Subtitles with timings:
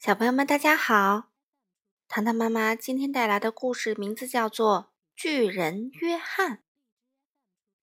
[0.00, 1.28] 小朋友们，大家好！
[2.08, 4.84] 糖糖妈妈今天带来的故事名字叫做
[5.14, 6.56] 《巨人约翰》，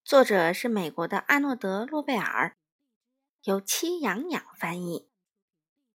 [0.04, 2.58] 作者是美国的阿诺德·诺贝尔，
[3.44, 5.12] 由戚养养翻译。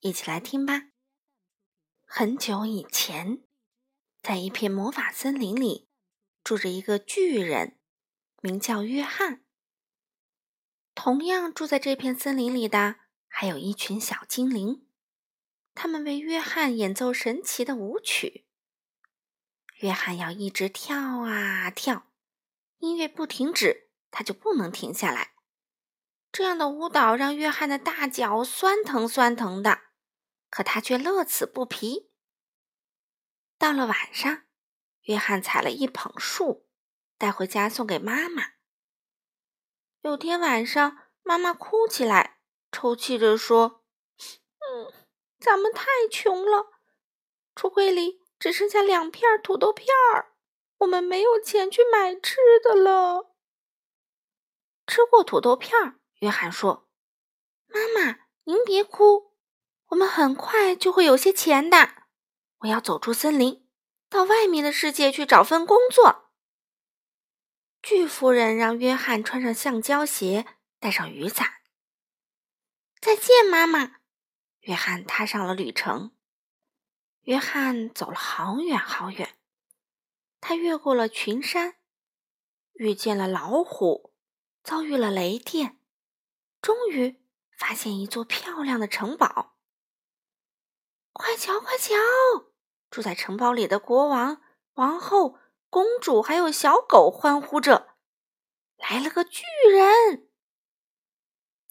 [0.01, 0.89] 一起来听吧。
[2.03, 3.41] 很久以前，
[4.21, 5.87] 在一片魔法森林里，
[6.43, 7.77] 住着一个巨人，
[8.41, 9.45] 名叫约翰。
[10.93, 12.97] 同样住在这片森林里的，
[13.29, 14.85] 还有一群小精灵。
[15.73, 18.45] 他们为约翰演奏神奇的舞曲。
[19.77, 22.11] 约翰要一直跳啊跳，
[22.79, 25.35] 音乐不停止，他就不能停下来。
[26.31, 29.79] 这样的舞蹈让约翰的大脚酸疼酸疼的，
[30.49, 32.11] 可他却乐此不疲。
[33.57, 34.43] 到了晚上，
[35.03, 36.67] 约翰采了一捧树，
[37.17, 38.43] 带回家送给妈妈。
[40.01, 42.39] 有天晚上，妈妈哭起来，
[42.71, 43.85] 抽泣着说
[44.59, 44.93] ：“嗯。”
[45.39, 46.71] 咱们太穷了，
[47.55, 50.33] 橱柜里只剩下两片土豆片儿，
[50.79, 53.33] 我们没有钱去买吃的了。
[54.85, 56.89] 吃过土豆片儿，约翰说
[57.67, 59.33] ：“妈妈，您别哭，
[59.87, 62.03] 我们很快就会有些钱的。
[62.59, 63.65] 我要走出森林，
[64.09, 66.31] 到外面的世界去找份工作。”
[67.81, 70.45] 巨夫人让约翰穿上橡胶鞋，
[70.81, 71.47] 带上雨伞。
[72.99, 73.98] 再见，妈妈。
[74.61, 76.15] 约翰踏上了旅程。
[77.21, 79.37] 约翰走了好远好远，
[80.39, 81.75] 他越过了群山，
[82.73, 84.13] 遇见了老虎，
[84.63, 85.79] 遭遇了雷电，
[86.61, 87.21] 终于
[87.51, 89.57] 发现一座漂亮的城堡。
[91.11, 91.95] 快瞧快瞧！
[92.89, 94.41] 住在城堡里的国王、
[94.73, 95.37] 王后、
[95.69, 97.97] 公主还有小狗欢呼着
[98.77, 100.29] ：“来了个巨人！”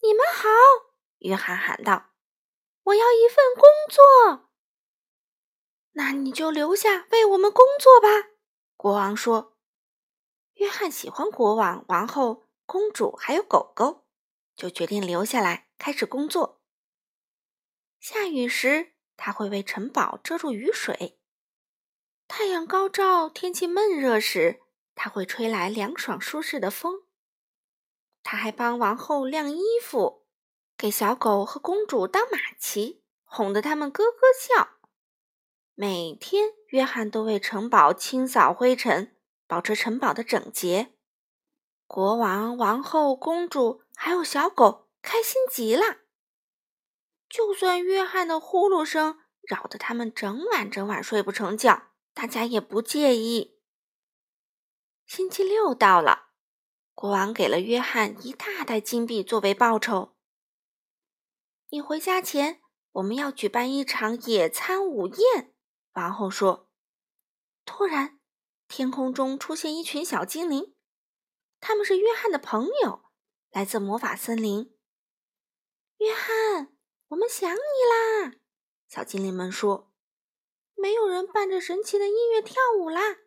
[0.01, 0.47] 你们好，
[1.17, 2.08] 约翰喊道。
[2.89, 4.49] 我要一份工作，
[5.91, 8.31] 那你就留下为我们工作吧。”
[8.77, 9.55] 国王说。
[10.55, 14.05] 约翰喜欢国王、王后、公主还有狗狗，
[14.57, 16.61] 就决定留下来开始工作。
[18.01, 21.17] 下雨时，他会为城堡遮住雨水；
[22.27, 24.61] 太阳高照、天气闷热时，
[24.95, 27.03] 他会吹来凉爽舒适的风。
[28.21, 30.18] 他还帮王后晾衣服。
[30.79, 34.77] 给小狗和公主当马骑，哄得他们咯咯笑。
[35.75, 39.13] 每天，约翰都为城堡清扫灰尘，
[39.45, 40.93] 保持城堡的整洁。
[41.85, 45.97] 国王、王后、公主还有小狗开心极了。
[47.27, 53.59] 就算约翰的呼噜声扰得他们整晚整晚睡不成觉，大家也不介意。
[55.05, 56.29] 星期六到了，
[56.93, 60.15] 国王给了约翰一大袋金币作为报酬。
[61.71, 62.61] 你回家前，
[62.93, 65.53] 我们要举办一场野餐午宴。”
[65.93, 66.69] 王后说。
[67.65, 68.19] 突然，
[68.67, 70.75] 天空中出现一群小精灵，
[71.59, 73.03] 他们是约翰的朋友，
[73.51, 74.75] 来自魔法森林。
[75.97, 76.75] 约翰，
[77.09, 78.33] 我们想你啦！
[78.87, 79.93] 小精灵们说。
[80.73, 83.17] 没有人伴着神奇的音乐跳舞啦，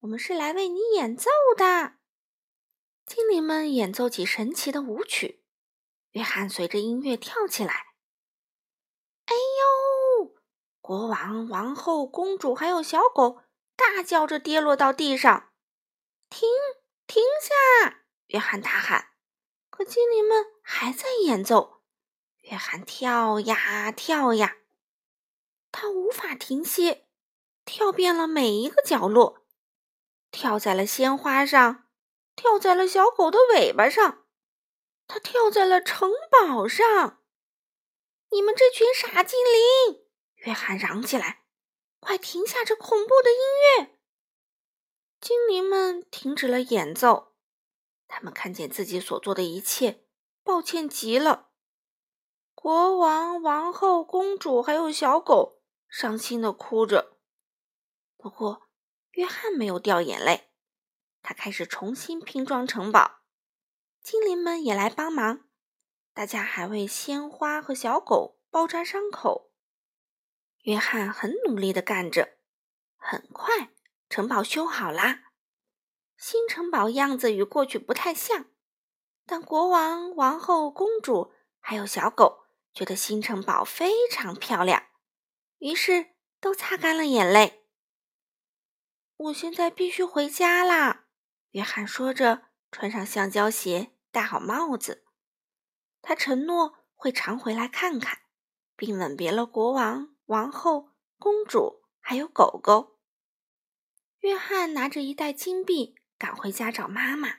[0.00, 1.94] 我们是来为你演奏的。
[3.06, 5.44] 精灵们演奏起神奇的舞曲。
[6.10, 7.85] 约翰随着音乐跳起来，
[10.86, 13.42] 国王、王后、公主还有小狗
[13.74, 15.50] 大叫着跌落到地上。
[16.30, 16.48] 停！
[17.08, 18.04] 停下！
[18.26, 19.08] 约翰大喊。
[19.68, 21.82] 可精灵们还在演奏。
[22.42, 24.58] 约翰跳呀跳呀，
[25.72, 27.08] 他无法停歇，
[27.64, 29.44] 跳遍了每一个角落，
[30.30, 31.88] 跳在了鲜花上，
[32.36, 34.24] 跳在了小狗的尾巴上。
[35.08, 37.24] 他跳在了城堡上！
[38.30, 40.05] 你们这群傻精灵！
[40.46, 41.42] 约翰嚷起来
[41.98, 43.98] ：“快停下这恐怖的音乐！”
[45.20, 47.34] 精灵们停止了演奏，
[48.06, 50.04] 他们看见自己所做的一切，
[50.44, 51.50] 抱歉极了。
[52.54, 57.18] 国王、王后、公主还有小狗伤心的哭着。
[58.16, 58.68] 不过，
[59.12, 60.52] 约翰没有掉眼泪，
[61.22, 63.22] 他开始重新拼装城堡。
[64.00, 65.48] 精灵们也来帮忙，
[66.14, 69.45] 大家还为鲜花和小狗包扎伤口。
[70.66, 72.38] 约翰很努力的干着，
[72.96, 73.70] 很快
[74.08, 75.30] 城堡修好啦。
[76.16, 78.46] 新城堡样子与过去不太像，
[79.24, 84.82] 但国王、王后、公主还有小狗觉得新城堡非常漂亮，
[85.58, 87.64] 于是都擦干了眼泪。
[89.18, 91.04] 我现在必须回家啦，
[91.50, 93.92] 约翰说着，穿上橡胶鞋。
[94.10, 95.04] 戴好帽子，
[96.00, 98.20] 他承诺会常回来看看，
[98.74, 102.98] 并吻别了国王、王后、公主，还有狗狗。
[104.20, 107.36] 约翰拿着一袋金币赶回家找妈妈。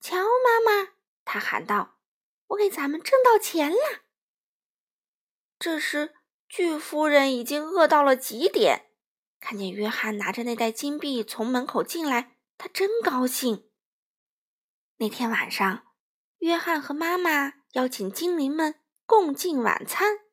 [0.00, 0.92] 瞧，妈妈，
[1.24, 1.98] 他喊道
[2.48, 4.04] ：“我给咱们挣到钱了。”
[5.58, 6.14] 这时，
[6.48, 8.90] 巨夫人已经饿到了极点，
[9.40, 13.68] 看见约翰拿着那袋金币从门口进来，她真高兴。
[14.98, 15.86] 那天晚上，
[16.38, 20.23] 约翰和妈妈邀请精灵们共进晚餐。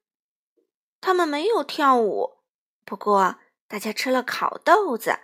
[1.01, 2.37] 他们没有跳舞，
[2.85, 3.37] 不过
[3.67, 5.19] 大家吃了烤豆子，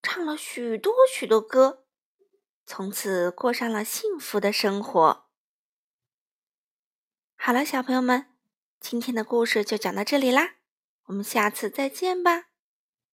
[0.00, 1.84] 唱了许多许多歌，
[2.64, 5.26] 从此过上了幸福的生活。
[7.34, 8.32] 好了，小朋友们，
[8.80, 10.54] 今天的故事就讲到这里啦，
[11.06, 12.47] 我们下次再见吧。